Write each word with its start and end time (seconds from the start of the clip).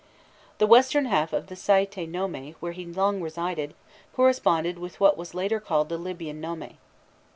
The 0.57 0.65
western 0.65 1.05
half 1.05 1.31
of 1.31 1.45
the 1.45 1.53
Saïte 1.53 2.09
nome, 2.09 2.55
where 2.59 2.71
he 2.71 2.87
long 2.87 3.21
resided, 3.21 3.75
corresponded 4.15 4.79
with 4.79 4.99
what 4.99 5.15
was 5.15 5.33
called 5.33 5.37
later 5.43 5.59
the 5.89 5.97
Libyan 5.99 6.41
nome. 6.41 6.79